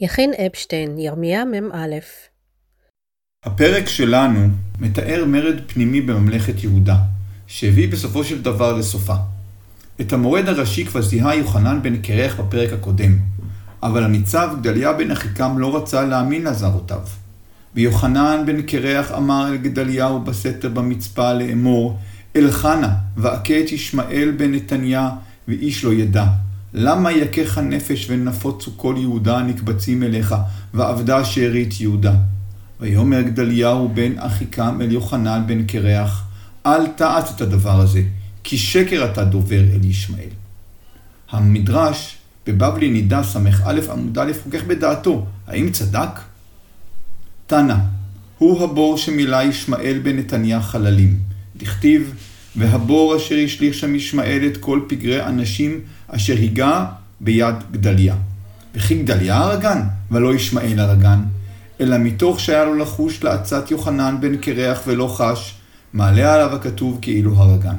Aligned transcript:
יכין 0.00 0.30
אפשטיין, 0.46 0.98
ירמיה 0.98 1.44
מ"א 1.44 1.96
הפרק 3.44 3.88
שלנו 3.88 4.48
מתאר 4.80 5.24
מרד 5.26 5.60
פנימי 5.66 6.00
בממלכת 6.00 6.62
יהודה, 6.62 6.96
שהביא 7.46 7.88
בסופו 7.88 8.24
של 8.24 8.42
דבר 8.42 8.72
לסופה. 8.72 9.14
את 10.00 10.12
המורד 10.12 10.48
הראשי 10.48 10.84
כבר 10.84 11.02
זיהה 11.02 11.34
יוחנן 11.34 11.82
בן 11.82 11.96
קרח 11.96 12.40
בפרק 12.40 12.72
הקודם, 12.72 13.18
אבל 13.82 14.04
הניצב 14.04 14.48
גדליה 14.60 14.92
בן 14.92 15.10
אחיקם 15.10 15.58
לא 15.58 15.76
רצה 15.76 16.04
להאמין 16.04 16.42
לאזהרותיו. 16.42 17.02
ויוחנן 17.74 18.42
בן 18.46 18.62
קרח 18.62 19.12
אמר 19.12 19.48
אל 19.48 19.56
גדליהו 19.56 20.20
בסתר 20.20 20.68
במצפה 20.68 21.32
לאמור, 21.32 21.98
אלחנה, 22.36 22.94
ואכה 23.16 23.60
את 23.60 23.72
ישמעאל 23.72 24.34
בן 24.36 24.54
נתניה, 24.54 25.10
ואיש 25.48 25.84
לא 25.84 25.92
ידע. 25.92 26.26
למה 26.74 27.12
יכך 27.12 27.58
נפש 27.58 28.06
ונפוצו 28.10 28.70
כל 28.76 28.94
יהודה 28.98 29.38
הנקבצים 29.38 30.02
אליך, 30.02 30.34
ואבדה 30.74 31.24
שארית 31.24 31.80
יהודה? 31.80 32.14
ויאמר 32.80 33.22
גדליהו 33.22 33.88
בן 33.94 34.18
אחיקם 34.18 34.78
אל 34.80 34.92
יוחנן 34.92 35.42
בן 35.46 35.66
קרח, 35.66 36.24
אל 36.66 36.86
תעש 36.86 37.30
את 37.36 37.40
הדבר 37.40 37.80
הזה, 37.80 38.02
כי 38.44 38.58
שקר 38.58 39.04
אתה 39.12 39.24
דובר 39.24 39.60
אל 39.60 39.84
ישמעאל. 39.84 40.28
המדרש 41.30 42.16
בבבלי 42.46 42.90
נידה 42.90 43.22
ס"א 43.22 43.92
עמוד 43.92 44.18
א' 44.18 44.32
חוכך 44.42 44.62
בדעתו, 44.66 45.26
האם 45.46 45.70
צדק? 45.70 46.20
תנא, 47.46 47.74
הוא 48.38 48.64
הבור 48.64 48.98
שמילא 48.98 49.42
ישמעאל 49.42 49.98
בן 50.02 50.16
נתניה 50.16 50.62
חללים. 50.62 51.18
דכתיב, 51.56 52.14
והבור 52.56 53.16
אשר 53.16 53.36
השליך 53.44 53.74
שם 53.74 53.94
ישמעאל 53.94 54.46
את 54.46 54.56
כל 54.56 54.80
פגרי 54.88 55.26
אנשים 55.26 55.80
אשר 56.08 56.34
היגע 56.34 56.84
ביד 57.20 57.54
גדליה. 57.72 58.14
וכי 58.74 59.02
גדליה 59.02 59.36
הרגן, 59.36 59.80
ולא 60.10 60.34
ישמעאל 60.34 60.80
הרגן, 60.80 61.18
אלא 61.80 61.98
מתוך 61.98 62.40
שהיה 62.40 62.64
לו 62.64 62.74
לחוש 62.74 63.24
לעצת 63.24 63.70
יוחנן 63.70 64.16
בן 64.20 64.36
קרח 64.36 64.80
ולא 64.86 65.14
חש, 65.16 65.54
מעלה 65.92 66.34
עליו 66.34 66.56
הכתוב 66.56 66.98
כאילו 67.02 67.34
הרגן. 67.36 67.76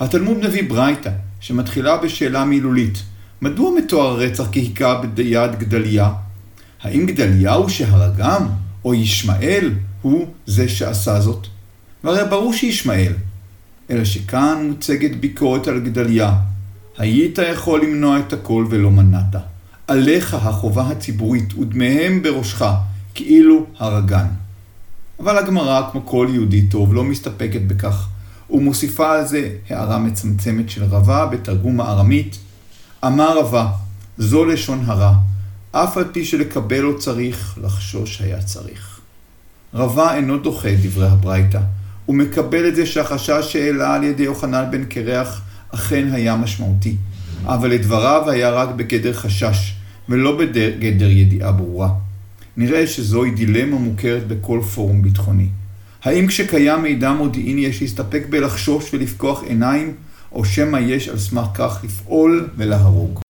התלמוד 0.00 0.36
מביא 0.36 0.68
ברייתא, 0.68 1.10
שמתחילה 1.40 1.96
בשאלה 1.96 2.44
מילולית, 2.44 3.02
מדוע 3.42 3.70
מתואר 3.78 4.10
הרצח 4.10 4.44
כהיכה 4.52 5.00
ביד 5.14 5.58
גדליה? 5.58 6.10
האם 6.82 7.06
גדליהו 7.06 7.70
שהרגם, 7.70 8.46
או 8.84 8.94
ישמעאל, 8.94 9.72
הוא 10.02 10.26
זה 10.46 10.68
שעשה 10.68 11.20
זאת? 11.20 11.46
והרי 12.04 12.30
ברור 12.30 12.52
שישמעאל, 12.52 13.12
אלא 13.90 14.04
שכאן 14.04 14.66
מוצגת 14.70 15.16
ביקורת 15.20 15.68
על 15.68 15.80
גדליה. 15.80 16.34
היית 16.98 17.38
יכול 17.38 17.82
למנוע 17.82 18.18
את 18.18 18.32
הכל 18.32 18.66
ולא 18.70 18.90
מנעת. 18.90 19.36
עליך 19.86 20.34
החובה 20.34 20.88
הציבורית 20.88 21.58
ודמיהם 21.58 22.22
בראשך, 22.22 22.64
כאילו 23.14 23.66
הרגן. 23.78 24.26
אבל 25.20 25.38
הגמרא, 25.38 25.90
כמו 25.92 26.06
כל 26.06 26.28
יהודי 26.32 26.62
טוב, 26.62 26.94
לא 26.94 27.04
מסתפקת 27.04 27.60
בכך, 27.66 28.08
ומוסיפה 28.50 29.12
על 29.12 29.26
זה 29.26 29.50
הערה 29.70 29.98
מצמצמת 29.98 30.70
של 30.70 30.84
רבה 30.84 31.26
בתרגום 31.26 31.80
הארמית, 31.80 32.38
אמר 33.06 33.38
רבה, 33.38 33.68
זו 34.18 34.44
לשון 34.44 34.82
הרע, 34.86 35.14
אף 35.72 35.96
על 35.96 36.04
פי 36.12 36.24
שלקבל 36.24 36.80
לא 36.80 36.98
צריך, 36.98 37.58
לחשוש 37.62 38.20
היה 38.20 38.42
צריך. 38.42 39.00
רבה 39.74 40.14
אינו 40.14 40.38
דוחה 40.38 40.72
את 40.72 40.80
דברי 40.80 41.08
הברייתא, 41.08 41.60
הוא 42.06 42.16
מקבל 42.16 42.68
את 42.68 42.76
זה 42.76 42.86
שהחשש 42.86 43.52
שהעלה 43.52 43.94
על 43.94 44.04
ידי 44.04 44.22
יוחנן 44.22 44.64
בן 44.70 44.84
קרח 44.84 45.40
אכן 45.74 46.08
היה 46.12 46.36
משמעותי, 46.36 46.96
אבל 47.44 47.70
לדבריו 47.70 48.30
היה 48.30 48.50
רק 48.50 48.68
בגדר 48.68 49.12
חשש, 49.12 49.74
ולא 50.08 50.36
בגדר 50.36 51.10
ידיעה 51.10 51.52
ברורה. 51.52 51.88
נראה 52.56 52.86
שזוהי 52.86 53.30
דילמה 53.30 53.76
מוכרת 53.76 54.26
בכל 54.26 54.60
פורום 54.74 55.02
ביטחוני. 55.02 55.48
האם 56.04 56.26
כשקיים 56.26 56.82
מידע 56.82 57.12
מודיעיני 57.12 57.60
יש 57.60 57.82
להסתפק 57.82 58.22
בלחשוש 58.30 58.94
ולפקוח 58.94 59.42
עיניים, 59.42 59.94
או 60.32 60.44
שמא 60.44 60.78
יש 60.78 61.08
על 61.08 61.18
סמך 61.18 61.46
כך 61.54 61.80
לפעול 61.84 62.48
ולהרוג? 62.56 63.23